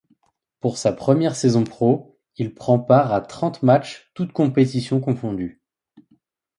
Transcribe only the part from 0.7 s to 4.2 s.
sa première saison pro, il prend part à trente matchs